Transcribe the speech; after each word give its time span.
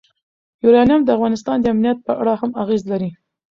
یورانیم 0.63 1.01
د 1.03 1.09
افغانستان 1.17 1.57
د 1.61 1.65
امنیت 1.73 1.97
په 2.07 2.13
اړه 2.21 2.33
هم 2.41 2.51
اغېز 2.61 2.83
لري. 2.91 3.09